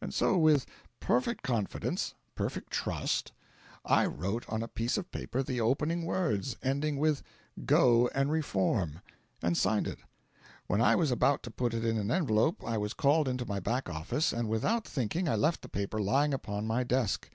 And 0.00 0.12
so 0.12 0.36
with 0.36 0.66
perfect 0.98 1.44
confidence, 1.44 2.14
perfect 2.34 2.72
trust, 2.72 3.30
I 3.84 4.04
wrote 4.04 4.44
on 4.48 4.64
a 4.64 4.66
piece 4.66 4.98
of 4.98 5.12
paper 5.12 5.44
the 5.44 5.60
opening 5.60 6.04
words 6.04 6.56
ending 6.60 6.96
with 6.96 7.22
"Go, 7.66 8.08
and 8.12 8.32
reform," 8.32 8.98
and 9.40 9.56
signed 9.56 9.86
it. 9.86 10.00
When 10.66 10.80
I 10.80 10.96
was 10.96 11.12
about 11.12 11.44
to 11.44 11.52
put 11.52 11.72
it 11.72 11.84
in 11.84 11.98
an 11.98 12.10
envelope 12.10 12.64
I 12.66 12.78
was 12.78 12.94
called 12.94 13.28
into 13.28 13.46
my 13.46 13.60
back 13.60 13.88
office, 13.88 14.32
and 14.32 14.48
without 14.48 14.88
thinking 14.88 15.28
I 15.28 15.36
left 15.36 15.62
the 15.62 15.68
paper 15.68 16.00
lying 16.00 16.34
open 16.34 16.52
on 16.52 16.66
my 16.66 16.82
desk." 16.82 17.30